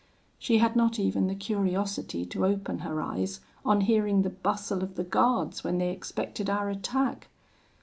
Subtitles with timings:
[0.39, 4.95] She had not even the curiosity to open her eyes on hearing the bustle of
[4.95, 7.27] the guards when they expected our attack.